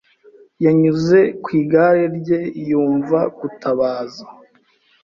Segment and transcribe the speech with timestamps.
[0.63, 4.23] Yanyuze ku igare rye yumva gutabaza.